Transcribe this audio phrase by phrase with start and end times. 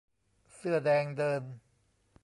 [0.55, 1.43] เสื้อแดงเดิน